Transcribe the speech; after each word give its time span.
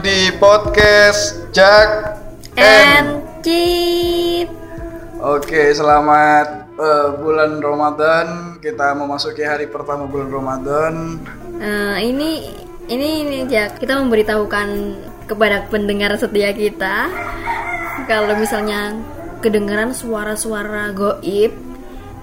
di 0.00 0.32
podcast 0.40 1.52
Jack 1.52 2.16
and 2.56 3.20
Cip. 3.44 4.48
Oke, 5.20 5.76
selamat 5.76 6.72
eh, 6.80 7.08
bulan 7.20 7.60
Ramadan. 7.60 8.56
Kita 8.64 8.96
memasuki 8.96 9.44
hari 9.44 9.68
pertama 9.68 10.08
bulan 10.08 10.32
Ramadan. 10.32 11.20
Eh, 11.60 11.96
ini 12.08 12.48
ini 12.88 13.08
ini 13.28 13.38
Jack, 13.44 13.76
kita 13.76 14.00
memberitahukan 14.00 14.68
kepada 15.28 15.68
pendengar 15.68 16.16
setia 16.16 16.56
kita 16.56 17.12
kalau 18.08 18.40
misalnya 18.40 18.96
kedengaran 19.44 19.92
suara-suara 19.92 20.96
goib 20.96 21.52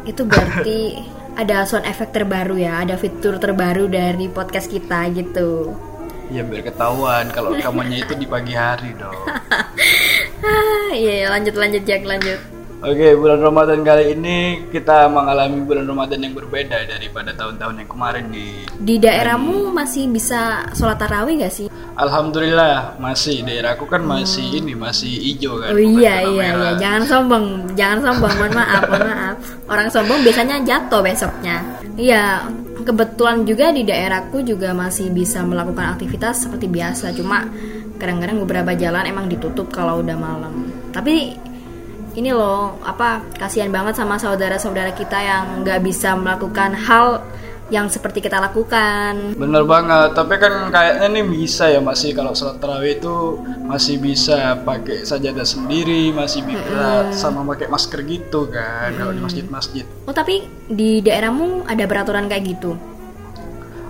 itu 0.09 0.21
berarti 0.25 0.97
ada 1.41 1.61
sound 1.69 1.85
effect 1.85 2.09
terbaru 2.09 2.57
ya, 2.57 2.81
ada 2.81 2.97
fitur 2.97 3.38
terbaru 3.38 3.85
dari 3.85 4.25
podcast 4.33 4.66
kita 4.66 5.13
gitu. 5.13 5.77
Ya 6.27 6.44
biar 6.44 6.62
ketahuan 6.67 7.31
kalau 7.31 7.55
rekamannya 7.55 8.04
itu 8.04 8.13
di 8.20 8.27
pagi 8.27 8.52
hari 8.52 8.91
dong. 8.99 9.16
Ah, 10.44 10.91
iya 11.02 11.31
lanjut 11.31 11.55
lanjut 11.55 11.84
Jack 11.88 12.03
lanjut. 12.03 12.58
Oke, 12.77 13.17
bulan 13.17 13.41
Ramadan 13.41 13.81
kali 13.81 14.13
ini 14.13 14.70
kita 14.70 15.09
mengalami 15.09 15.66
bulan 15.66 15.90
Ramadan 15.90 16.22
yang 16.22 16.38
berbeda 16.38 16.86
daripada 16.86 17.34
tahun-tahun 17.34 17.81
yang 17.81 17.90
kemarin 17.90 18.30
di 18.30 18.70
Di 18.77 19.02
daerahmu 19.02 19.73
masih 19.73 20.05
bisa 20.13 20.62
sholat 20.77 21.02
tarawih 21.02 21.41
gak 21.41 21.50
sih? 21.58 21.73
Alhamdulillah 21.98 23.02
masih 23.02 23.41
daerahku 23.41 23.89
kan 23.89 24.05
masih 24.05 24.62
ini 24.62 24.78
masih 24.78 25.09
hijau 25.09 25.58
kan. 25.58 25.73
Oh 25.73 25.81
iya 25.81 26.22
iya 26.22 26.53
merah. 26.53 26.53
iya, 26.53 26.70
jangan 26.78 27.03
sombong, 27.09 27.45
jangan 27.73 28.00
sombong, 28.14 28.34
mohon 28.38 28.53
maaf, 28.53 28.81
mohon 28.86 29.08
maaf. 29.09 29.38
Orang 29.66 29.88
sombong 29.89 30.19
biasanya 30.22 30.62
jatuh 30.62 31.02
besoknya. 31.02 31.58
Iya, 31.97 32.45
kebetulan 32.86 33.47
juga 33.47 33.73
di 33.73 33.88
daerahku 33.88 34.44
juga 34.45 34.73
masih 34.75 35.09
bisa 35.09 35.42
melakukan 35.42 35.97
aktivitas 35.97 36.45
seperti 36.45 36.67
biasa, 36.70 37.16
cuma 37.16 37.47
kadang-kadang 37.97 38.44
beberapa 38.45 38.72
jalan 38.78 39.09
emang 39.09 39.25
ditutup 39.30 39.73
kalau 39.73 40.02
udah 40.02 40.17
malam. 40.17 40.69
Tapi 40.94 41.38
ini 42.17 42.34
loh, 42.34 42.81
apa 42.81 43.22
kasihan 43.38 43.69
banget 43.69 43.97
sama 43.97 44.17
saudara-saudara 44.17 44.94
kita 44.97 45.17
yang 45.22 45.61
nggak 45.61 45.86
bisa 45.86 46.17
melakukan 46.17 46.73
hal 46.73 47.22
yang 47.67 47.91
seperti 47.91 48.23
kita 48.23 48.39
lakukan. 48.39 49.35
Bener 49.35 49.63
banget, 49.67 50.15
tapi 50.15 50.39
kan 50.39 50.71
kayaknya 50.71 51.07
nih 51.19 51.25
bisa 51.27 51.67
ya 51.67 51.83
masih 51.83 52.15
kalau 52.15 52.31
sholat 52.31 52.63
tarawih 52.63 52.95
itu 52.95 53.43
masih 53.67 53.99
bisa 53.99 54.55
pakai 54.63 55.03
sajadah 55.03 55.43
sendiri, 55.43 56.15
masih 56.15 56.47
bisa 56.47 57.11
sama 57.11 57.43
pakai 57.43 57.67
masker 57.67 58.07
gitu 58.07 58.47
kan 58.47 58.95
kalau 58.95 59.11
di 59.11 59.19
masjid-masjid. 59.19 59.83
Oh 60.07 60.15
tapi 60.15 60.47
di 60.71 61.03
daerahmu 61.03 61.67
ada 61.67 61.83
peraturan 61.83 62.31
kayak 62.31 62.55
gitu? 62.55 62.79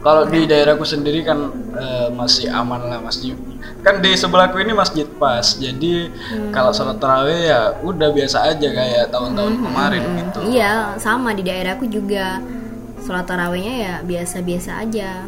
Kalau 0.02 0.23
di 0.30 0.48
daerahku 0.50 0.86
sendiri 0.88 1.22
kan 1.22 1.52
eh, 1.78 2.09
masih 2.14 2.50
aman 2.50 2.81
lah 2.81 2.98
masjid. 3.02 3.38
Kan 3.86 4.02
di 4.02 4.17
sebelahku 4.17 4.58
ini 4.58 4.73
masjid 4.73 5.05
pas, 5.05 5.53
jadi 5.58 6.09
kalau 6.50 6.73
sholat 6.73 6.98
tarawih 6.98 7.39
ya 7.45 7.78
udah 7.86 8.09
biasa 8.09 8.55
aja 8.55 8.67
kayak 8.73 9.14
tahun-tahun 9.14 9.53
kemarin 9.61 10.02
gitu. 10.02 10.39
Iya, 10.50 10.98
sama 10.98 11.36
di 11.38 11.45
daerahku 11.45 11.86
juga. 11.86 12.42
Sholat 13.08 13.24
tarawihnya 13.24 13.76
ya 13.80 13.94
biasa-biasa 14.04 14.84
aja. 14.84 15.24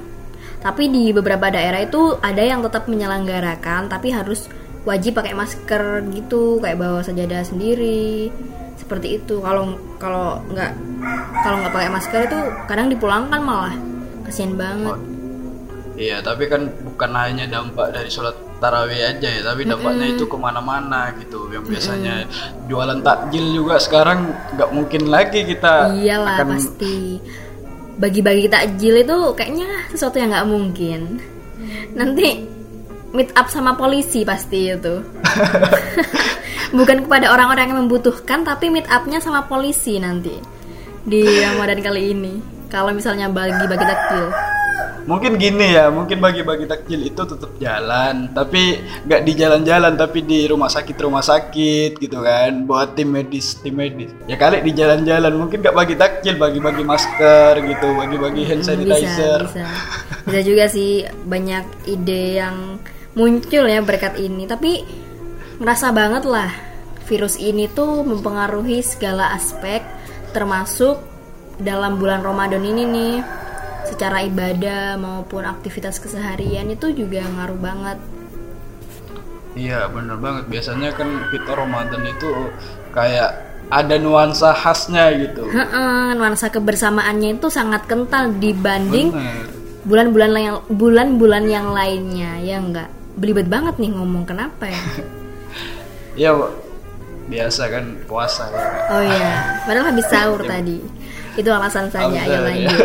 Tapi 0.60 0.92
di 0.92 1.16
beberapa 1.16 1.48
daerah 1.48 1.80
itu 1.80 2.20
ada 2.20 2.44
yang 2.44 2.60
tetap 2.60 2.92
menyelenggarakan, 2.92 3.88
tapi 3.88 4.12
harus 4.12 4.52
wajib 4.84 5.16
pakai 5.16 5.32
masker 5.32 6.04
gitu, 6.12 6.60
kayak 6.60 6.76
bawa 6.76 7.00
sajadah 7.00 7.48
sendiri. 7.48 8.28
Seperti 8.76 9.24
itu. 9.24 9.40
Kalau 9.40 9.80
kalau 9.96 10.44
nggak 10.52 10.72
kalau 11.40 11.64
nggak 11.64 11.72
pakai 11.72 11.88
masker 11.88 12.22
itu 12.28 12.40
kadang 12.68 12.92
dipulangkan 12.92 13.40
malah. 13.40 13.76
Kasian 14.28 14.60
banget. 14.60 15.00
Iya, 16.00 16.20
tapi 16.24 16.48
kan 16.52 16.68
bukan 16.84 17.12
hanya 17.16 17.44
dampak 17.48 17.92
dari 17.92 18.08
sholat 18.12 18.36
tarawih 18.60 19.04
aja 19.04 19.28
ya, 19.28 19.42
tapi 19.44 19.64
dampaknya 19.64 20.16
itu 20.16 20.28
ke 20.28 20.36
mana-mana 20.36 21.16
gitu. 21.20 21.48
Yang 21.52 21.76
biasanya 21.76 22.28
jualan 22.68 23.00
takjil 23.00 23.56
juga 23.56 23.80
sekarang 23.80 24.28
nggak 24.60 24.70
mungkin 24.76 25.08
lagi 25.08 25.48
kita 25.48 25.96
Iyalah 25.96 26.44
akan 26.44 26.48
pasti. 26.56 27.20
Bagi-bagi 28.00 28.48
takjil 28.48 29.04
itu 29.04 29.18
kayaknya 29.36 29.68
sesuatu 29.92 30.16
yang 30.18 30.32
nggak 30.32 30.48
mungkin. 30.48 31.20
Nanti 31.94 32.48
meet 33.12 33.30
up 33.36 33.52
sama 33.52 33.76
polisi 33.76 34.24
pasti 34.24 34.72
itu. 34.72 35.04
Bukan 36.78 37.10
kepada 37.10 37.34
orang-orang 37.34 37.74
yang 37.74 37.80
membutuhkan, 37.84 38.46
tapi 38.46 38.72
meet 38.72 38.88
upnya 38.88 39.20
sama 39.20 39.44
polisi 39.50 40.00
nanti 40.00 40.38
di 41.04 41.26
Ramadan 41.44 41.82
kali 41.82 42.14
ini. 42.16 42.34
Kalau 42.70 42.94
misalnya 42.94 43.28
bagi-bagi 43.28 43.86
takjil. 43.86 44.30
Mungkin 45.10 45.42
gini 45.42 45.74
ya, 45.74 45.90
mungkin 45.90 46.22
bagi-bagi 46.22 46.70
takjil 46.70 47.02
itu 47.02 47.22
tetap 47.26 47.50
jalan, 47.58 48.30
tapi 48.30 48.78
nggak 49.10 49.22
di 49.26 49.34
jalan-jalan, 49.34 49.98
tapi 49.98 50.22
di 50.22 50.46
rumah 50.46 50.70
sakit 50.70 50.94
rumah 51.02 51.26
sakit 51.26 51.98
gitu 51.98 52.22
kan, 52.22 52.70
buat 52.70 52.94
tim 52.94 53.10
medis 53.10 53.58
tim 53.58 53.74
medis. 53.74 54.14
Ya 54.30 54.38
kali 54.38 54.62
di 54.62 54.70
jalan-jalan, 54.78 55.34
mungkin 55.34 55.66
nggak 55.66 55.74
bagi 55.74 55.98
takjil, 55.98 56.38
bagi-bagi 56.38 56.86
masker 56.86 57.58
gitu, 57.66 57.88
bagi-bagi 57.98 58.42
hand 58.46 58.62
sanitizer. 58.62 59.50
Bisa, 59.50 59.66
bisa. 59.66 60.20
Bisa 60.30 60.40
juga 60.46 60.70
sih 60.70 61.10
banyak 61.26 61.90
ide 61.90 62.38
yang 62.38 62.78
muncul 63.18 63.66
ya 63.66 63.82
berkat 63.82 64.22
ini. 64.22 64.46
Tapi 64.46 64.86
ngerasa 65.58 65.90
banget 65.90 66.30
lah 66.30 66.54
virus 67.10 67.42
ini 67.42 67.66
tuh 67.66 68.06
mempengaruhi 68.06 68.86
segala 68.86 69.34
aspek 69.34 69.82
termasuk 70.30 71.02
dalam 71.58 71.98
bulan 71.98 72.22
Ramadan 72.22 72.62
ini 72.62 72.86
nih. 72.86 73.16
Secara 73.88 74.24
ibadah 74.26 75.00
maupun 75.00 75.46
aktivitas 75.46 76.00
keseharian 76.00 76.68
itu 76.72 76.92
juga 76.92 77.24
ngaruh 77.24 77.60
banget. 77.60 77.98
Iya 79.58 79.90
bener 79.90 80.16
banget 80.18 80.46
biasanya 80.48 80.94
kan 80.94 81.10
kita 81.34 81.52
Ramadan 81.58 82.06
itu 82.06 82.30
kayak 82.94 83.50
ada 83.70 83.96
nuansa 83.98 84.54
khasnya 84.54 85.14
gitu. 85.18 85.46
Nuansa 86.16 86.50
kebersamaannya 86.50 87.38
itu 87.38 87.48
sangat 87.50 87.86
kental 87.90 88.34
dibanding 88.38 89.14
bulan-bulan 89.84 90.32
yang 90.36 90.58
bulan-bulan 90.68 91.44
yang 91.48 91.68
lainnya 91.72 92.36
ya 92.44 92.60
enggak 92.60 92.92
belibet 93.16 93.48
banget 93.48 93.80
nih 93.80 93.92
ngomong 93.96 94.28
kenapa 94.28 94.68
ya 94.68 94.82
Ya 96.20 96.32
biasa 97.32 97.72
kan 97.72 97.86
puasa 98.10 98.50
ya. 98.52 98.64
Oh 98.92 99.04
iya, 99.06 99.32
padahal 99.64 99.94
habis 99.94 100.08
sahur 100.10 100.42
tadi. 100.52 100.82
Itu 101.40 101.56
alasan 101.56 101.88
saja. 101.88 102.20
Ayo 102.20 102.28
sahur, 102.36 102.44
lanjut. 102.52 102.80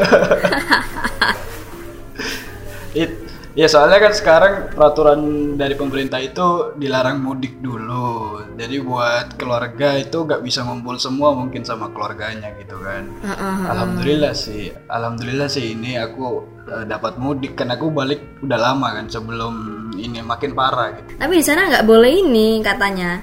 It- 2.94 3.19
ya 3.54 3.66
soalnya 3.66 3.98
kan 4.03 4.12
sekarang 4.15 4.54
peraturan 4.75 5.20
dari 5.54 5.75
pemerintah 5.75 6.19
itu 6.19 6.75
dilarang 6.78 7.19
mudik 7.19 7.59
dulu. 7.59 8.38
Jadi 8.54 8.76
buat 8.78 9.34
keluarga 9.34 9.98
itu 9.98 10.22
nggak 10.22 10.42
bisa 10.42 10.62
ngumpul 10.62 10.94
semua 10.98 11.34
mungkin 11.34 11.66
sama 11.66 11.91
keluarganya 11.91 12.54
gitu 12.59 12.78
kan. 12.78 13.10
Heeh. 13.22 13.56
Alhamdulillah 13.66 14.34
sih, 14.34 14.71
alhamdulillah 14.86 15.50
sih 15.50 15.75
ini 15.75 15.98
aku 15.98 16.47
eh, 16.71 16.84
dapat 16.86 17.19
mudik 17.19 17.59
kan 17.59 17.75
aku 17.75 17.91
balik 17.91 18.38
udah 18.47 18.59
lama 18.59 19.03
kan 19.03 19.06
sebelum 19.10 19.54
ini 19.98 20.22
makin 20.22 20.54
parah 20.54 20.94
gitu. 20.94 21.19
Tapi 21.19 21.32
di 21.38 21.44
sana 21.47 21.66
nggak 21.66 21.86
boleh 21.86 22.10
ini 22.10 22.62
katanya 22.62 23.22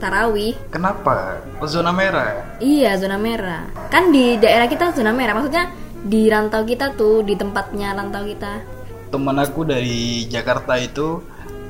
tarawih. 0.00 0.56
Kenapa? 0.72 1.44
Oh, 1.60 1.68
zona 1.68 1.92
merah. 1.92 2.56
Iya 2.58 2.96
zona 2.96 3.20
merah. 3.20 3.68
Kan 3.92 4.08
di 4.08 4.40
daerah 4.40 4.66
kita 4.66 4.96
zona 4.96 5.12
merah. 5.12 5.36
Maksudnya 5.36 5.68
di 6.00 6.32
rantau 6.32 6.64
kita 6.64 6.96
tuh 6.96 7.20
di 7.20 7.36
tempatnya 7.36 7.92
rantau 7.92 8.24
kita. 8.24 8.64
Teman 9.12 9.36
aku 9.36 9.68
dari 9.68 10.24
Jakarta 10.24 10.80
itu 10.80 11.20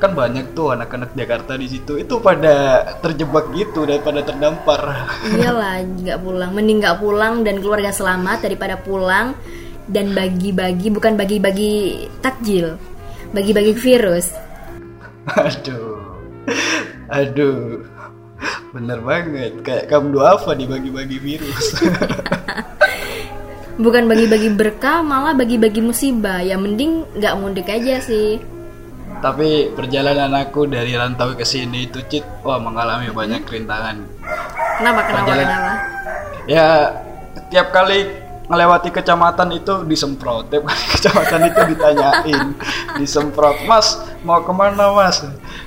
kan 0.00 0.16
banyak 0.16 0.56
tuh 0.56 0.72
anak-anak 0.72 1.12
Jakarta 1.12 1.60
di 1.60 1.68
situ 1.68 2.00
itu 2.00 2.24
pada 2.24 2.88
terjebak 3.04 3.52
gitu 3.52 3.84
daripada 3.84 4.24
terdampar. 4.24 5.10
Iyalah 5.28 5.84
nggak 6.06 6.18
pulang. 6.22 6.50
Mending 6.54 6.78
nggak 6.80 6.98
pulang 7.02 7.42
dan 7.42 7.58
keluarga 7.58 7.90
selamat 7.92 8.46
daripada 8.46 8.78
pulang 8.80 9.34
dan 9.90 10.14
bagi-bagi 10.14 10.88
bukan 10.94 11.18
bagi-bagi 11.18 12.06
takjil, 12.22 12.78
bagi-bagi 13.34 13.74
virus. 13.74 14.30
Aduh. 15.34 15.98
Aduh. 17.10 17.89
Bener 18.70 19.02
banget. 19.02 19.52
Kayak 19.66 19.90
kamu 19.90 20.14
doa 20.14 20.38
apa 20.38 20.54
dibagi-bagi 20.54 21.18
virus. 21.18 21.74
bukan 23.84 24.06
bagi-bagi 24.06 24.50
berkah 24.54 25.02
malah 25.02 25.34
bagi-bagi 25.34 25.82
musibah. 25.82 26.38
Ya 26.38 26.54
mending 26.54 27.02
nggak 27.18 27.34
mudik 27.38 27.66
aja 27.66 27.98
sih. 27.98 28.38
Tapi 29.20 29.74
perjalanan 29.76 30.32
aku 30.32 30.64
dari 30.64 30.96
rantau 30.96 31.36
ke 31.36 31.44
sini 31.44 31.90
itu 31.90 32.00
Cit, 32.08 32.24
wah 32.40 32.56
mengalami 32.56 33.12
banyak 33.12 33.44
rintangan. 33.44 34.00
kenapa? 34.80 35.00
Kenapa? 35.04 35.26
Perjalanan- 35.28 35.50
kenapa? 35.50 35.72
Ya 36.48 36.66
tiap 37.52 37.68
kali 37.68 38.08
melewati 38.48 38.88
kecamatan 38.88 39.54
itu 39.54 39.84
disemprot, 39.84 40.48
tiap 40.48 40.64
kali 40.64 40.82
kecamatan 40.96 41.40
itu 41.52 41.60
ditanyain, 41.74 42.46
disemprot, 42.96 43.60
Mas 43.68 44.00
mau 44.24 44.40
ke 44.40 44.52
mana 44.56 44.88
Mas? 44.90 45.20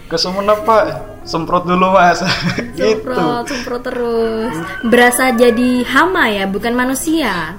Ke 0.08 0.20
Sumenep 0.20 0.68
Pak, 0.68 0.84
semprot 1.26 1.64
dulu 1.66 1.96
Mas, 1.96 2.22
gitu. 2.78 3.02
semprot 3.02 3.46
semprot 3.48 3.82
terus. 3.82 4.54
Berasa 4.86 5.32
jadi 5.34 5.82
hama 5.88 6.30
ya 6.30 6.46
bukan 6.46 6.74
manusia. 6.76 7.58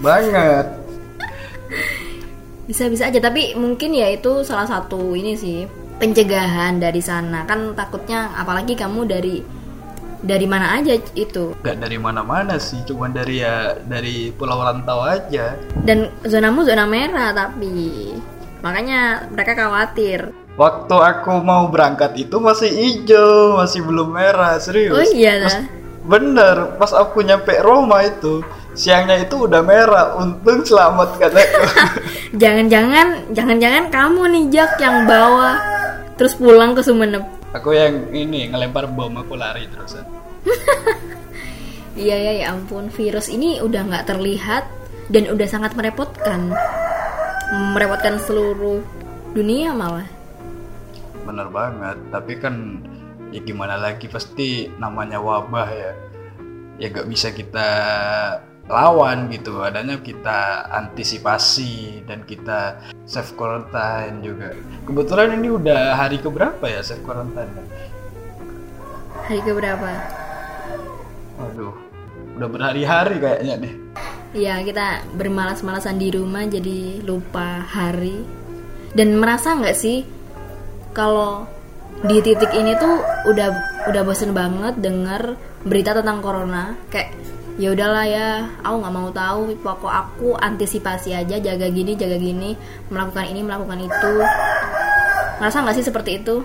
Banget. 0.00 0.78
bisa-bisa 2.64 3.10
aja 3.10 3.18
tapi 3.18 3.58
mungkin 3.58 3.90
ya 3.90 4.06
itu 4.14 4.46
salah 4.46 4.62
satu 4.62 5.18
ini 5.18 5.34
sih 5.34 5.66
pencegahan 5.98 6.78
dari 6.78 7.02
sana. 7.02 7.42
Kan 7.42 7.74
takutnya 7.74 8.30
apalagi 8.38 8.78
kamu 8.78 9.10
dari 9.10 9.42
dari 10.22 10.46
mana 10.46 10.78
aja 10.78 10.94
itu. 11.18 11.58
Gak 11.66 11.82
dari 11.82 11.98
mana-mana 11.98 12.62
sih, 12.62 12.78
cuman 12.86 13.10
dari 13.10 13.42
ya 13.42 13.74
dari 13.74 14.30
pulau 14.30 14.62
rantau 14.62 15.02
aja. 15.02 15.58
dan 15.82 16.14
zonamu 16.22 16.62
zona 16.62 16.86
merah 16.86 17.34
tapi 17.34 18.14
makanya 18.60 19.26
mereka 19.32 19.56
khawatir 19.56 20.30
Waktu 20.60 20.92
aku 20.92 21.40
mau 21.40 21.72
berangkat 21.72 22.20
itu 22.20 22.36
masih 22.36 22.68
hijau, 22.68 23.56
masih 23.56 23.80
belum 23.80 24.12
merah, 24.12 24.60
serius. 24.60 24.92
oh 24.92 25.06
iya 25.16 25.40
dah 25.40 25.64
bener, 26.04 26.76
pas 26.76 26.92
aku 26.92 27.24
nyampe 27.24 27.56
Roma 27.64 28.04
itu, 28.04 28.44
siangnya 28.76 29.24
itu 29.24 29.48
udah 29.48 29.64
merah. 29.64 30.20
Untung 30.20 30.60
selamat 30.60 31.16
kataku. 31.16 31.64
jangan-jangan 32.42 33.32
jangan-jangan 33.32 33.84
kamu 33.88 34.22
nih 34.36 34.44
Jak 34.52 34.72
yang 34.78 35.08
bawa 35.08 35.58
terus 36.14 36.36
pulang 36.36 36.76
ke 36.76 36.84
Sumeneb 36.84 37.24
aku 37.50 37.74
yang 37.74 38.12
ini 38.14 38.46
ngelempar 38.52 38.86
bom, 38.86 39.10
aku 39.18 39.34
lari 39.34 39.66
terusan. 39.66 40.04
iya 41.98 42.16
ya 42.16 42.32
ya 42.38 42.44
ampun 42.54 42.92
virus 42.92 43.26
ini 43.32 43.58
udah 43.58 43.82
nggak 43.88 44.06
terlihat 44.06 44.64
dan 45.10 45.26
udah 45.26 45.48
sangat 45.50 45.74
merepotkan 45.74 46.54
merepotkan 47.74 48.22
seluruh 48.22 48.78
dunia 49.34 49.74
malah 49.74 50.19
Bener 51.26 51.48
banget, 51.52 51.98
tapi 52.10 52.38
kan 52.40 52.84
ya 53.30 53.40
gimana 53.44 53.78
lagi 53.78 54.10
pasti 54.10 54.68
namanya 54.80 55.20
wabah 55.22 55.68
ya. 55.70 55.92
Ya 56.80 56.86
gak 56.88 57.08
bisa 57.12 57.28
kita 57.30 57.68
lawan 58.70 59.28
gitu, 59.34 59.60
adanya 59.60 59.98
kita 60.00 60.64
antisipasi 60.70 62.06
dan 62.06 62.22
kita 62.24 62.78
self 63.04 63.34
quarantine 63.34 64.22
juga. 64.22 64.54
Kebetulan 64.86 65.36
ini 65.36 65.48
udah 65.50 65.98
hari 65.98 66.22
keberapa 66.22 66.64
ya 66.70 66.80
self 66.80 67.02
quarantine? 67.02 67.50
hari 69.30 69.46
keberapa 69.46 69.90
Waduh, 71.38 71.74
udah 72.34 72.48
berhari-hari 72.50 73.16
kayaknya 73.22 73.54
nih. 73.62 73.74
ya 74.30 74.62
kita 74.62 75.02
bermalas-malasan 75.18 75.98
di 75.98 76.14
rumah 76.14 76.46
jadi 76.46 77.02
lupa 77.02 77.66
hari 77.66 78.22
dan 78.94 79.18
merasa 79.18 79.54
nggak 79.58 79.74
sih 79.74 80.06
kalau 80.96 81.46
di 82.00 82.16
titik 82.24 82.50
ini 82.56 82.72
tuh 82.80 83.02
udah 83.28 83.48
udah 83.92 84.02
bosen 84.06 84.32
banget 84.32 84.80
denger 84.80 85.36
berita 85.68 85.92
tentang 85.92 86.24
corona 86.24 86.72
kayak 86.88 87.12
ya 87.60 87.76
udahlah 87.76 88.06
ya 88.08 88.28
aku 88.64 88.74
nggak 88.80 88.94
mau 88.94 89.08
tahu 89.12 89.40
pokok 89.60 89.92
aku 89.92 90.28
antisipasi 90.40 91.12
aja 91.12 91.36
jaga 91.36 91.68
gini 91.68 91.92
jaga 91.92 92.16
gini 92.16 92.56
melakukan 92.88 93.28
ini 93.28 93.40
melakukan 93.44 93.84
itu 93.84 94.12
merasa 95.36 95.60
nggak 95.60 95.76
sih 95.76 95.84
seperti 95.84 96.24
itu 96.24 96.40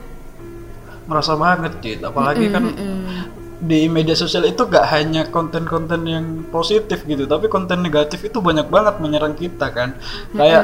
Merasa 1.05 1.37
banget, 1.37 1.73
Cid. 1.85 1.99
Apalagi 2.01 2.49
kan 2.49 2.65
Mm-mm. 2.65 3.29
Di 3.59 3.87
media 3.87 4.13
sosial 4.13 4.43
itu 4.45 4.67
gak 4.67 4.91
hanya 4.91 5.27
konten-konten 5.31 6.03
yang 6.03 6.25
positif 6.51 7.07
gitu, 7.07 7.23
tapi 7.23 7.47
konten 7.47 7.79
negatif 7.81 8.27
itu 8.27 8.43
banyak 8.43 8.67
banget 8.67 8.99
menyerang 8.99 9.35
kita 9.35 9.71
kan. 9.71 9.95
Kayak 10.35 10.63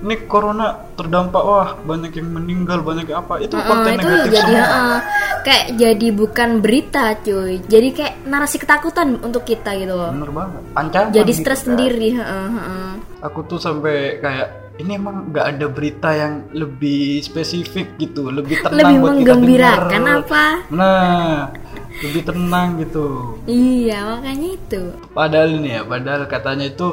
ini 0.00 0.14
corona 0.28 0.90
terdampak 0.96 1.42
wah 1.44 1.70
banyak 1.80 2.12
yang 2.16 2.28
meninggal, 2.32 2.80
banyak 2.84 3.08
yang 3.08 3.24
apa. 3.24 3.40
Itu 3.40 3.56
Heeh, 3.56 3.68
konten 3.68 3.90
itu 3.96 4.00
negatif 4.04 4.30
jadi 4.32 4.52
semua. 4.52 4.66
heeh, 4.68 4.98
kayak 5.40 5.64
jadi 5.80 6.08
bukan 6.12 6.50
berita 6.60 7.04
cuy 7.24 7.52
jadi 7.64 7.88
kayak 7.96 8.14
narasi 8.28 8.56
ketakutan 8.60 9.16
untuk 9.24 9.44
kita 9.48 9.72
gitu 9.76 9.96
loh 9.96 10.12
Bener 10.12 10.30
banget. 10.32 10.62
Ancaman 10.76 11.12
jadi 11.12 11.32
gitu 11.32 11.40
stres 11.40 11.60
kan. 11.64 11.66
sendiri 11.72 12.08
heeh, 12.20 12.48
heeh. 12.52 12.90
Aku 13.24 13.44
tuh 13.48 13.60
sampai 13.60 14.20
kayak 14.20 14.48
ini 14.80 14.96
emang 14.96 15.28
gak 15.28 15.46
ada 15.56 15.66
berita 15.68 16.08
yang 16.16 16.48
lebih 16.56 17.20
spesifik 17.20 18.00
gitu, 18.00 18.32
lebih 18.32 18.64
tenang 18.64 18.80
lebih 18.80 18.94
buat 18.96 19.12
kita 19.12 19.36
menggembirakan 19.36 20.00
denger. 20.00 20.18
apa 20.24 20.44
Nah, 20.72 21.52
lebih 22.00 22.22
tenang 22.22 22.78
gitu. 22.78 23.34
iya 23.50 24.06
makanya 24.06 24.48
itu 24.54 24.82
Padahal 25.10 25.48
ini 25.58 25.68
ya, 25.74 25.82
padahal 25.82 26.22
katanya 26.30 26.70
itu 26.70 26.88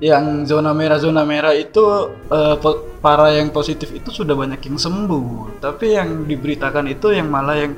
yang 0.00 0.48
zona 0.48 0.72
merah 0.72 0.96
zona 0.96 1.28
merah 1.28 1.52
itu 1.52 1.84
eh, 2.32 2.56
po- 2.56 2.88
para 3.04 3.36
yang 3.36 3.52
positif 3.52 3.92
itu 3.92 4.08
sudah 4.08 4.32
banyak 4.32 4.60
yang 4.64 4.80
sembuh. 4.80 5.60
Tapi 5.60 5.92
yang 5.92 6.24
diberitakan 6.24 6.88
itu 6.88 7.12
yang 7.12 7.28
malah 7.28 7.56
yang 7.60 7.76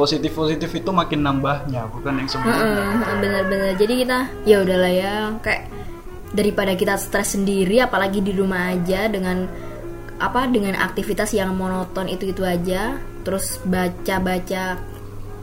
positif 0.00 0.32
positif 0.32 0.72
itu 0.72 0.88
makin 0.88 1.20
nambahnya, 1.20 1.84
bukan 1.92 2.24
yang 2.24 2.28
sembuh. 2.32 2.48
Heeh, 2.48 2.80
heeh, 2.96 3.14
bener-bener 3.20 3.70
jadi 3.76 3.94
kita 4.00 4.18
ya 4.48 4.56
udahlah 4.64 4.88
ya 4.88 5.14
kayak 5.44 5.68
daripada 6.32 6.72
kita 6.72 6.96
stres 6.96 7.36
sendiri 7.36 7.84
apalagi 7.84 8.24
di 8.24 8.32
rumah 8.32 8.72
aja 8.72 9.04
dengan 9.04 9.44
apa 10.16 10.48
dengan 10.48 10.80
aktivitas 10.80 11.36
yang 11.36 11.52
monoton 11.52 12.08
itu 12.08 12.32
itu 12.32 12.40
aja 12.40 12.96
terus 13.20 13.60
baca-baca 13.68 14.80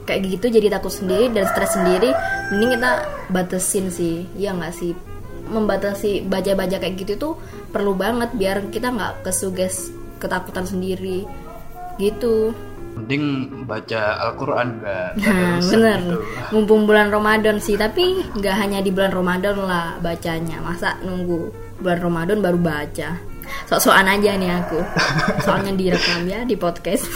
kayak 0.04 0.38
gitu 0.38 0.46
jadi 0.52 0.78
takut 0.78 0.92
sendiri 0.92 1.32
dan 1.32 1.44
stres 1.48 1.74
sendiri 1.74 2.12
mending 2.52 2.76
kita 2.76 2.90
batasin 3.32 3.88
sih 3.88 4.28
ya 4.36 4.52
nggak 4.52 4.72
sih 4.76 4.92
membatasi 5.48 6.24
baca-baca 6.24 6.80
kayak 6.80 6.96
gitu 6.96 7.12
tuh 7.16 7.34
perlu 7.72 7.96
banget 7.96 8.32
biar 8.36 8.68
kita 8.72 8.92
nggak 8.92 9.24
kesuges 9.26 9.92
ketakutan 10.20 10.64
sendiri 10.64 11.28
gitu 12.00 12.52
Mending 12.94 13.66
baca 13.66 14.22
Al-Qur'an 14.22 14.78
enggak 14.78 15.18
Nah, 15.18 15.58
bener. 15.58 16.00
Mumpung 16.54 16.86
bulan 16.86 17.10
Ramadan 17.10 17.58
sih, 17.58 17.74
tapi 17.74 18.22
nggak 18.38 18.54
hanya 18.54 18.78
di 18.86 18.94
bulan 18.94 19.10
Ramadan 19.10 19.58
lah 19.58 19.98
bacanya. 19.98 20.62
Masa 20.62 20.94
nunggu 21.02 21.50
bulan 21.82 21.98
Ramadan 21.98 22.38
baru 22.38 22.54
baca? 22.54 23.18
Sok-sokan 23.66 24.06
aja 24.14 24.38
nih 24.38 24.46
aku. 24.62 24.78
Soalnya 25.44 25.74
direkam 25.74 26.22
ya 26.30 26.46
di 26.46 26.54
podcast. 26.54 27.10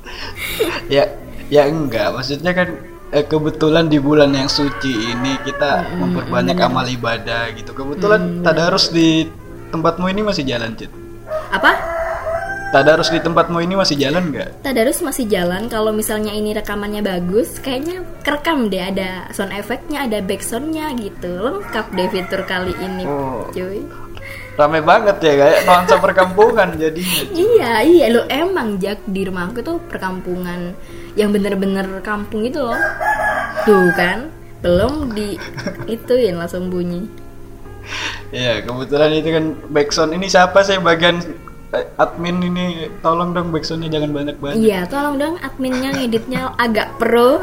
ya 0.96 1.04
ya 1.48 1.66
enggak, 1.68 2.12
maksudnya 2.14 2.52
kan 2.52 2.68
eh, 3.12 3.24
kebetulan 3.24 3.88
di 3.88 3.98
bulan 4.00 4.32
yang 4.32 4.48
suci 4.48 5.12
ini 5.16 5.40
kita 5.44 5.96
memperbanyak 5.96 6.56
amal 6.60 6.84
ibadah 6.84 7.52
gitu. 7.56 7.72
Kebetulan 7.72 8.44
tadarus 8.44 8.92
di 8.92 9.28
tempatmu 9.72 10.08
ini 10.08 10.20
masih 10.24 10.44
jalan, 10.44 10.76
Cid. 10.76 10.92
Apa? 11.52 11.72
Tadarus 12.68 13.08
di 13.08 13.16
tempatmu 13.16 13.64
ini 13.64 13.80
masih 13.80 13.96
jalan 13.96 14.28
nggak? 14.28 14.60
Tadarus 14.60 15.00
masih 15.00 15.24
jalan. 15.24 15.72
Kalau 15.72 15.88
misalnya 15.88 16.36
ini 16.36 16.52
rekamannya 16.52 17.00
bagus, 17.00 17.56
kayaknya 17.64 18.04
kerekam 18.20 18.68
deh 18.68 18.92
ada 18.92 19.24
sound 19.32 19.56
effectnya, 19.56 20.04
ada 20.04 20.20
backsoundnya 20.20 20.92
gitu. 21.00 21.64
Lengkap 21.64 21.86
deh 21.96 22.08
fitur 22.12 22.44
kali 22.44 22.76
ini, 22.76 23.08
Oh. 23.08 23.48
cuy. 23.56 23.80
Rame 24.58 24.82
banget 24.82 25.22
ya 25.22 25.32
kayak 25.38 25.58
nuansa 25.70 26.02
perkampungan 26.02 26.74
jadinya. 26.74 27.22
Iya, 27.30 27.72
iya 27.86 28.06
lo 28.10 28.26
emang 28.26 28.82
Jak 28.82 29.06
di 29.06 29.22
rumah 29.22 29.46
aku 29.54 29.62
tuh 29.62 29.78
perkampungan 29.86 30.74
yang 31.14 31.30
bener-bener 31.30 32.02
kampung 32.02 32.42
itu 32.42 32.58
loh. 32.58 32.74
Tuh 33.62 33.94
kan, 33.94 34.34
belum 34.58 35.14
di 35.14 35.38
ituin 35.86 36.42
langsung 36.42 36.74
bunyi. 36.74 37.06
Iya, 38.34 38.66
kebetulan 38.66 39.14
itu 39.14 39.30
kan 39.30 39.44
backsound 39.70 40.10
ini 40.18 40.26
siapa 40.26 40.66
sih 40.66 40.82
bagian 40.82 41.22
eh, 41.70 41.86
admin 41.94 42.42
ini 42.42 42.90
tolong 42.98 43.30
dong 43.30 43.54
backsoundnya 43.54 43.94
jangan 43.94 44.10
banyak-banyak. 44.10 44.58
Iya, 44.58 44.90
tolong 44.90 45.22
dong 45.22 45.38
adminnya 45.38 45.94
ngeditnya 45.94 46.50
agak 46.58 46.98
pro. 46.98 47.38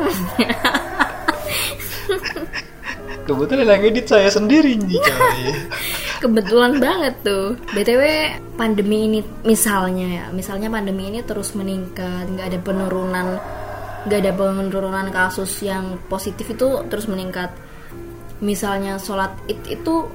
Kebetulan 3.26 3.66
yang 3.72 3.84
edit 3.88 4.06
saya 4.06 4.28
sendiri 4.28 4.76
nih 4.78 5.00
coy. 5.00 5.40
Kebetulan 6.26 6.82
banget 6.82 7.14
tuh. 7.22 7.54
BTW 7.70 8.02
pandemi 8.58 9.06
ini 9.06 9.20
misalnya 9.46 10.08
ya, 10.10 10.26
misalnya 10.34 10.74
pandemi 10.74 11.14
ini 11.14 11.22
terus 11.22 11.54
meningkat, 11.54 12.26
nggak 12.34 12.48
ada 12.50 12.60
penurunan 12.66 13.28
nggak 14.06 14.20
ada 14.22 14.34
penurunan 14.34 15.10
kasus 15.10 15.50
yang 15.62 16.02
positif 16.06 16.50
itu 16.50 16.82
terus 16.90 17.06
meningkat. 17.06 17.54
Misalnya 18.42 18.98
sholat 18.98 19.34
id 19.46 19.62
itu 19.70 20.06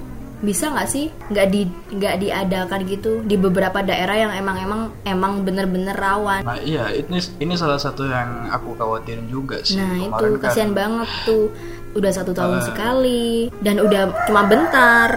bisa 0.40 0.72
nggak 0.72 0.88
sih 0.88 1.06
nggak 1.28 1.46
di 1.52 1.62
nggak 1.92 2.16
diadakan 2.16 2.80
gitu 2.88 3.20
di 3.22 3.36
beberapa 3.36 3.84
daerah 3.84 4.16
yang 4.16 4.32
emang 4.32 4.56
emang 4.56 4.80
emang 5.04 5.32
bener-bener 5.44 5.92
rawan. 5.92 6.40
Nah 6.42 6.56
iya, 6.58 6.88
ini 6.90 7.20
ini 7.38 7.54
salah 7.54 7.76
satu 7.76 8.08
yang 8.08 8.48
aku 8.48 8.72
khawatirin 8.74 9.28
juga 9.28 9.60
sih. 9.60 9.76
Nah 9.76 9.94
itu 10.00 10.10
Kemarin 10.10 10.32
kan- 10.32 10.42
kasihan 10.48 10.72
banget 10.72 11.08
tuh 11.22 11.44
udah 11.90 12.12
satu 12.14 12.30
tahun 12.32 12.62
sekali 12.62 13.50
dan 13.60 13.82
udah 13.82 14.02
cuma 14.26 14.46
bentar. 14.46 15.10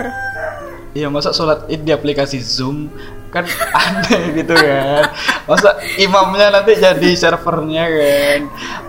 Iya 0.94 1.10
masa 1.10 1.34
sholat 1.34 1.66
id 1.68 1.82
di 1.82 1.92
aplikasi 1.92 2.38
Zoom 2.38 2.86
kan 3.34 3.42
aneh 3.82 4.38
gitu 4.38 4.54
kan. 4.54 5.10
Masa 5.50 5.74
imamnya 5.98 6.54
nanti 6.54 6.78
jadi 6.78 7.10
servernya 7.18 7.84
kan. 7.90 8.40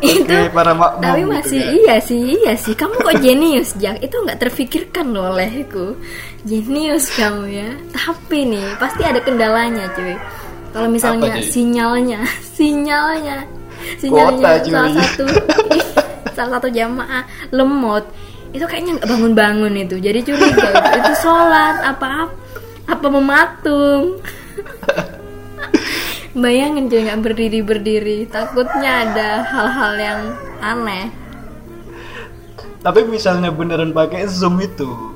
Itu, 0.04 0.28
Oke, 0.28 0.52
para 0.52 0.76
makmum 0.76 1.00
Tapi 1.00 1.20
gitu 1.24 1.32
masih 1.32 1.60
kan. 1.64 1.72
iya 1.80 1.96
sih 2.04 2.20
iya 2.36 2.52
sih 2.60 2.74
kamu 2.76 2.94
kok 3.00 3.16
jenius 3.24 3.72
Jak 3.80 4.04
itu 4.04 4.12
nggak 4.20 4.36
terfikirkan 4.36 5.16
loh 5.16 5.32
olehku 5.32 5.96
jenius 6.44 7.08
kamu 7.16 7.44
ya. 7.56 7.68
Tapi 7.96 8.38
nih 8.52 8.68
pasti 8.76 9.00
ada 9.00 9.20
kendalanya 9.24 9.88
cuy. 9.96 10.12
Kalau 10.76 10.88
misalnya 10.92 11.32
Apa, 11.32 11.40
sinyalnya 11.40 12.20
sinyalnya 12.52 13.38
sinyalnya 14.02 14.50
Kuota, 14.52 14.60
cuy. 14.60 14.72
salah 14.76 14.92
satu 15.00 15.24
salah 16.36 16.50
satu 16.60 16.68
jamaah 16.68 17.22
lemot 17.48 18.04
itu 18.54 18.64
kayaknya 18.70 19.02
nggak 19.02 19.10
bangun-bangun 19.10 19.74
itu. 19.74 19.98
Jadi 19.98 20.18
curiga 20.22 20.66
itu, 20.70 20.90
itu 21.02 21.12
sholat 21.18 21.82
apa 21.82 22.30
apa 22.86 23.06
mematung. 23.10 24.22
Bayangin 26.34 26.86
cuy 26.86 27.02
nggak 27.06 27.22
berdiri 27.22 27.60
berdiri, 27.62 28.18
takutnya 28.30 29.10
ada 29.10 29.42
hal-hal 29.42 29.92
yang 29.98 30.20
aneh. 30.62 31.10
Tapi 32.82 33.00
misalnya 33.06 33.50
beneran 33.50 33.90
pakai 33.90 34.26
Zoom 34.30 34.62
itu, 34.62 35.13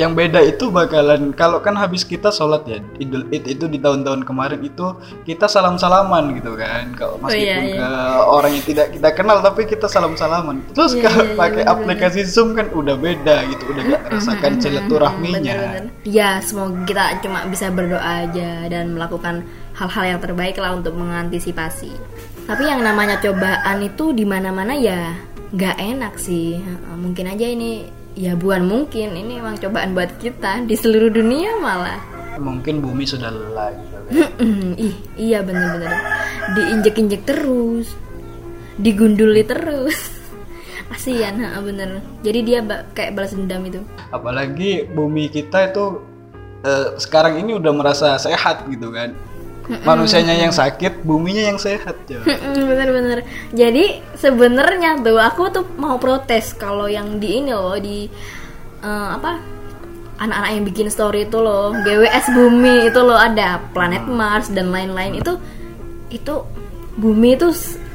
yang 0.00 0.16
beda 0.16 0.40
itu 0.40 0.72
bakalan 0.72 1.36
kalau 1.36 1.60
kan 1.60 1.76
habis 1.76 2.02
kita 2.02 2.32
sholat 2.32 2.64
ya 2.64 2.80
Idul 2.96 3.28
Id 3.28 3.44
itu 3.44 3.68
di 3.68 3.76
tahun-tahun 3.76 4.24
kemarin 4.24 4.64
itu 4.64 4.96
kita 5.22 5.44
salam-salaman 5.44 6.40
gitu 6.40 6.56
kan 6.56 6.96
kalau 6.96 7.20
Oh, 7.20 7.28
meskipun 7.28 7.44
iya, 7.44 7.56
iya. 7.60 7.76
ke 7.76 7.88
orang 8.24 8.50
yang 8.56 8.64
tidak 8.64 8.86
kita 8.96 9.08
kenal 9.12 9.44
tapi 9.44 9.68
kita 9.68 9.84
salam-salaman 9.84 10.64
terus 10.72 10.96
Iya, 10.96 11.04
kalau 11.04 11.22
iya, 11.22 11.28
iya, 11.28 11.36
pakai 11.36 11.62
bener-bener. 11.62 11.84
aplikasi 11.84 12.20
Zoom 12.24 12.56
kan 12.56 12.72
udah 12.72 12.96
beda 12.96 13.36
gitu 13.46 13.62
udah 13.68 13.82
gak 13.84 14.02
merasakan 14.08 14.52
silaturahminya. 14.56 15.58
Ya, 16.02 16.40
semoga 16.40 16.80
kita 16.86 17.04
cuma 17.20 17.44
bisa 17.44 17.68
berdoa 17.68 18.00
aja 18.24 18.64
dan 18.66 18.96
melakukan 18.96 19.44
hal-hal 19.76 20.16
yang 20.16 20.20
terbaik 20.22 20.56
lah 20.56 20.72
untuk 20.72 20.96
mengantisipasi. 20.96 21.92
Tapi 22.46 22.62
yang 22.64 22.80
namanya 22.80 23.20
cobaan 23.20 23.84
itu 23.84 24.10
di 24.10 24.24
mana-mana 24.24 24.72
ya 24.72 25.12
nggak 25.50 25.76
enak 25.76 26.14
sih. 26.16 26.58
Mungkin 26.96 27.26
aja 27.28 27.46
ini 27.46 27.84
ya 28.14 28.34
bukan 28.34 28.66
mungkin 28.66 29.14
ini 29.14 29.38
emang 29.38 29.56
cobaan 29.56 29.92
buat 29.92 30.10
kita 30.18 30.64
di 30.64 30.74
seluruh 30.74 31.10
dunia 31.10 31.56
malah. 31.58 32.00
mungkin 32.36 32.80
bumi 32.80 33.04
sudah 33.04 33.28
lelah 33.28 33.68
gitu. 33.74 33.96
Ih, 34.80 34.96
iya 35.14 35.44
bener-bener 35.44 35.92
diinjek-injek 36.50 37.22
terus, 37.22 37.92
digunduli 38.76 39.44
terus. 39.44 39.92
Kasihan, 40.90 41.36
heeh, 41.36 41.60
bener. 41.60 42.00
Jadi 42.24 42.38
dia 42.40 42.58
ba- 42.60 42.88
kayak 42.90 43.12
balas 43.12 43.36
dendam 43.36 43.60
itu. 43.62 43.80
apalagi 44.08 44.88
bumi 44.88 45.28
kita 45.28 45.68
itu 45.68 46.00
eh, 46.62 46.96
sekarang 46.96 47.38
ini 47.38 47.54
udah 47.54 47.70
merasa 47.70 48.16
sehat 48.16 48.64
gitu 48.66 48.88
kan 48.88 49.12
manusianya 49.86 50.34
yang 50.34 50.52
sakit 50.52 51.06
buminya 51.06 51.54
yang 51.54 51.58
sehat 51.58 51.96
ya. 52.10 52.20
Bener-bener. 52.26 53.22
Jadi 53.54 54.02
sebenarnya 54.18 54.98
tuh 55.00 55.18
aku 55.18 55.42
tuh 55.54 55.64
mau 55.78 55.96
protes 55.96 56.54
kalau 56.54 56.90
yang 56.90 57.22
di 57.22 57.42
ini 57.42 57.52
loh 57.54 57.78
di 57.78 58.10
eh, 58.82 59.08
apa 59.14 59.38
anak-anak 60.20 60.50
yang 60.52 60.64
bikin 60.68 60.88
story 60.92 61.24
itu 61.24 61.38
loh 61.40 61.72
GWS 61.72 62.36
Bumi 62.36 62.92
itu 62.92 63.00
loh 63.00 63.16
ada 63.16 63.62
planet 63.72 64.04
Mars 64.10 64.50
dan 64.52 64.74
lain-lain. 64.74 65.18
Itu 65.22 65.38
itu 66.10 66.34
Bumi 66.98 67.38
itu 67.38 67.48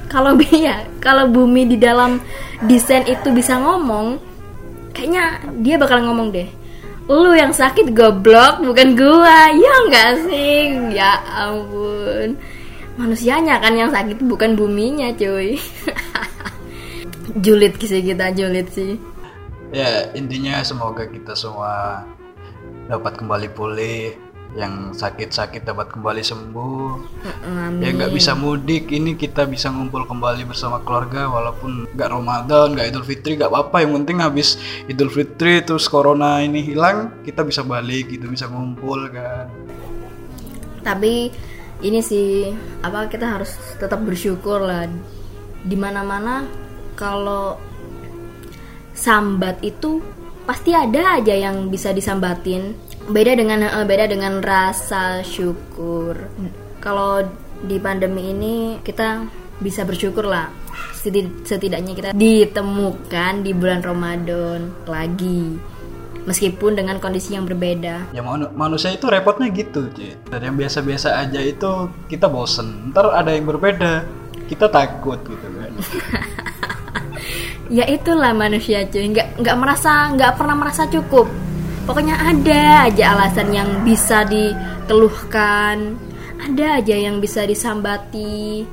kalau 0.07 0.33
ya 0.55 0.87
kalau 1.03 1.27
Bumi 1.27 1.67
di 1.67 1.77
dalam 1.77 2.23
desain 2.63 3.03
itu 3.05 3.29
bisa 3.35 3.59
ngomong 3.59 4.17
kayaknya 4.95 5.43
dia 5.59 5.75
bakal 5.75 5.99
ngomong 6.07 6.31
deh 6.31 6.47
lu 7.05 7.37
yang 7.37 7.53
sakit 7.53 7.93
goblok 7.93 8.65
bukan 8.65 8.97
gua. 8.97 9.53
Ya 9.53 9.73
enggak 9.85 10.11
sih? 10.25 10.57
Ya 10.93 11.21
ampun. 11.29 12.37
Manusianya 12.95 13.59
kan 13.59 13.75
yang 13.75 13.91
sakit 13.91 14.23
bukan 14.25 14.57
buminya 14.57 15.11
cuy. 15.13 15.59
Julid 17.43 17.75
sih 17.81 18.01
kita 18.01 18.31
julid 18.31 18.71
sih. 18.71 18.95
Ya 19.75 20.07
intinya 20.15 20.63
semoga 20.63 21.03
kita 21.03 21.35
semua 21.35 22.05
dapat 22.87 23.19
kembali 23.19 23.49
pulih 23.51 24.15
yang 24.55 24.95
sakit-sakit 24.95 25.67
dapat 25.67 25.91
kembali 25.91 26.23
sembuh. 26.23 26.87
Amin. 27.43 27.83
ya 27.83 27.89
nggak 27.91 28.13
bisa 28.15 28.37
mudik. 28.37 28.87
Ini 28.93 29.17
kita 29.19 29.43
bisa 29.49 29.67
ngumpul 29.73 30.07
kembali 30.07 30.47
bersama 30.47 30.79
keluarga 30.85 31.27
walaupun 31.27 31.91
nggak 31.91 32.09
Ramadan 32.09 32.77
nggak 32.77 32.87
Idul 32.93 33.05
Fitri 33.07 33.35
nggak 33.35 33.51
apa-apa. 33.51 33.83
Yang 33.83 33.93
penting 34.01 34.17
habis 34.23 34.49
Idul 34.87 35.11
Fitri 35.11 35.59
terus 35.65 35.91
corona 35.91 36.39
ini 36.39 36.63
hilang 36.63 37.25
kita 37.27 37.43
bisa 37.43 37.65
balik 37.67 38.13
gitu 38.13 38.31
bisa 38.31 38.47
ngumpul 38.47 39.11
kan. 39.11 39.51
Tapi 40.85 41.33
ini 41.83 41.99
sih 41.99 42.53
apa 42.85 43.11
kita 43.11 43.25
harus 43.39 43.51
tetap 43.75 43.99
bersyukur 44.05 44.63
lah. 44.63 44.87
Di 45.65 45.75
mana 45.75 46.05
mana 46.05 46.47
kalau 46.95 47.59
sambat 48.95 49.59
itu 49.59 49.99
pasti 50.47 50.71
ada 50.71 51.19
aja 51.19 51.35
yang 51.35 51.67
bisa 51.67 51.91
disambatin 51.91 52.84
beda 53.09 53.31
dengan 53.37 53.59
eh, 53.65 53.85
beda 53.85 54.05
dengan 54.09 54.41
rasa 54.41 55.21
syukur. 55.21 56.17
Kalau 56.81 57.21
di 57.65 57.77
pandemi 57.81 58.33
ini 58.33 58.55
kita 58.81 59.25
bisa 59.61 59.87
bersyukur 59.87 60.27
lah. 60.27 60.49
Seti- 60.91 61.45
setidaknya 61.45 61.93
kita 61.95 62.09
ditemukan 62.11 63.33
di 63.45 63.51
bulan 63.53 63.79
Ramadan 63.79 64.73
lagi. 64.89 65.55
Meskipun 66.25 66.73
dengan 66.73 66.97
kondisi 66.97 67.37
yang 67.37 67.45
berbeda. 67.45 68.09
Ya 68.09 68.25
manu- 68.25 68.49
manusia 68.57 68.89
itu 68.89 69.05
repotnya 69.05 69.45
gitu 69.53 69.85
cuy 69.93 70.17
dari 70.25 70.49
yang 70.49 70.57
biasa-biasa 70.57 71.21
aja 71.21 71.37
itu 71.37 71.87
kita 72.09 72.25
bosen. 72.25 72.89
Ntar 72.89 73.13
ada 73.13 73.29
yang 73.29 73.45
berbeda 73.45 74.01
kita 74.49 74.65
takut 74.73 75.21
gitu 75.25 75.47
kan. 75.53 75.71
Ya 77.65 77.81
itulah 77.89 78.29
manusia 78.29 78.85
cuy 78.85 79.09
nggak 79.09 79.41
nggak 79.41 79.57
merasa 79.57 80.13
nggak 80.13 80.37
pernah 80.37 80.53
merasa 80.53 80.85
cukup 80.85 81.25
pokoknya 81.85 82.17
ada 82.17 82.89
aja 82.89 83.03
alasan 83.15 83.53
yang 83.53 83.69
bisa 83.85 84.25
dikeluhkan. 84.25 85.95
Ada 86.41 86.81
aja 86.83 86.95
yang 86.97 87.23
bisa 87.23 87.45
disambati. 87.45 88.65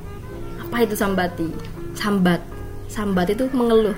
Apa 0.59 0.83
itu 0.83 0.97
sambati? 0.97 1.47
Sambat. 1.93 2.41
Sambat 2.89 3.29
itu 3.31 3.47
mengeluh. 3.53 3.95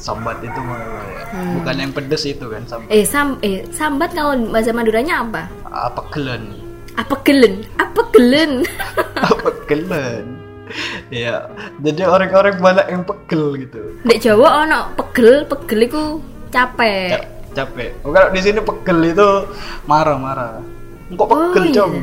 Sambat 0.00 0.40
itu 0.40 0.56
mah 0.64 0.80
ya. 0.80 1.44
bukan 1.60 1.76
yang 1.76 1.92
pedes 1.92 2.24
itu 2.24 2.48
kan 2.48 2.64
sambat. 2.64 2.88
Eh 2.88 3.04
sam 3.04 3.36
eh 3.44 3.68
sambat 3.68 4.16
kalau 4.16 4.32
bahasa 4.48 4.72
Maduranya 4.72 5.20
apa? 5.20 5.42
Apa 5.68 6.08
kelen? 6.08 6.56
Apa 6.96 7.20
gelen 7.22 7.68
apa 7.76 8.02
gelen 8.16 8.64
apa 9.28 9.48
kelen? 9.68 10.24
Ya 11.12 11.46
jadi 11.84 12.08
orang-orang 12.08 12.56
banyak 12.58 12.86
yang 12.88 13.02
pegel 13.04 13.60
gitu. 13.60 13.82
Dek 14.08 14.18
Jawa 14.24 14.64
ono 14.64 14.80
pegel 14.96 15.44
pegel 15.44 15.80
iku 15.86 16.02
capek. 16.48 17.10
Ca- 17.14 17.29
capek 17.56 17.90
oh, 18.06 18.10
kalau 18.14 18.28
di 18.30 18.40
sini 18.40 18.60
pegel 18.62 18.98
itu 19.10 19.28
marah-marah 19.88 20.62
kok 21.14 21.28
pegel 21.28 21.64
iya. 21.66 21.74
Cong? 21.74 21.94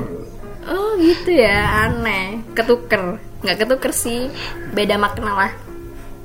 Oh 0.68 1.00
gitu 1.00 1.32
ya, 1.32 1.88
aneh. 1.88 2.44
Ketuker. 2.52 3.16
Nggak 3.40 3.58
ketuker 3.64 3.92
sih, 3.96 4.28
beda 4.76 5.00
makna 5.00 5.32
lah. 5.32 5.52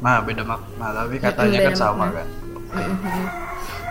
nah 0.02 0.19
beda 0.19 0.43
makna 0.43 0.91
tapi 0.99 1.14
katanya 1.23 1.62
beda 1.62 1.67
kan 1.71 1.75
sama 1.79 1.95
makna. 2.11 2.26
kan 2.26 2.29
Mhm. 2.73 3.25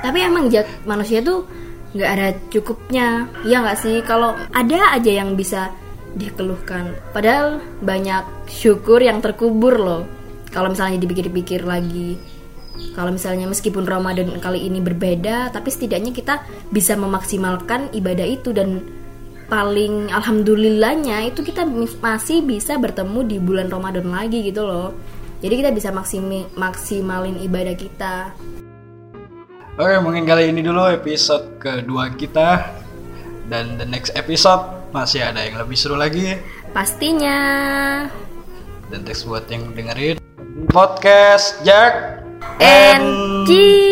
Tapi 0.02 0.20
emang 0.26 0.52
jat 0.52 0.68
manusia 0.84 1.24
tuh 1.24 1.48
nggak 1.96 2.12
ada 2.18 2.28
cukupnya, 2.52 3.32
ya 3.48 3.64
nggak 3.64 3.80
sih? 3.80 4.04
Kalau 4.04 4.36
ada 4.52 4.92
aja 4.92 5.12
yang 5.24 5.40
bisa 5.40 5.72
dikeluhkan, 6.20 6.92
padahal 7.16 7.64
banyak 7.80 8.28
syukur 8.52 9.00
yang 9.00 9.24
terkubur 9.24 9.80
loh. 9.80 10.04
Kalau 10.52 10.68
misalnya 10.68 11.00
dipikir-pikir 11.00 11.64
lagi, 11.64 12.20
kalau 12.92 13.12
misalnya 13.12 13.48
meskipun 13.48 13.88
Ramadan 13.88 14.40
kali 14.40 14.68
ini 14.68 14.80
berbeda, 14.84 15.52
tapi 15.52 15.72
setidaknya 15.72 16.12
kita 16.12 16.44
bisa 16.72 16.96
memaksimalkan 16.96 17.92
ibadah 17.96 18.28
itu 18.28 18.52
dan 18.52 18.84
paling 19.52 20.08
alhamdulillahnya 20.12 21.28
itu 21.28 21.44
kita 21.44 21.68
masih 22.00 22.44
bisa 22.44 22.80
bertemu 22.80 23.20
di 23.28 23.38
bulan 23.40 23.68
Ramadan 23.68 24.08
lagi 24.08 24.48
gitu 24.48 24.64
loh. 24.64 24.96
Jadi 25.44 25.54
kita 25.60 25.72
bisa 25.76 25.90
maksimi 25.92 26.48
maksimalin 26.56 27.36
ibadah 27.44 27.76
kita. 27.76 28.16
Oke, 29.76 29.96
mungkin 30.04 30.24
kali 30.24 30.52
ini 30.52 30.62
dulu 30.62 30.88
episode 30.92 31.60
kedua 31.60 32.14
kita. 32.16 32.80
Dan 33.52 33.76
the 33.76 33.84
next 33.84 34.16
episode 34.16 34.64
masih 34.96 35.28
ada 35.28 35.44
yang 35.44 35.60
lebih 35.60 35.76
seru 35.76 36.00
lagi. 36.00 36.40
Pastinya. 36.72 37.40
Dan 38.88 39.04
thanks 39.04 39.28
buat 39.28 39.48
yang 39.52 39.72
dengerin 39.76 40.20
podcast 40.72 41.60
Jack 41.64 42.21
And 42.64 43.48
G. 43.48 43.91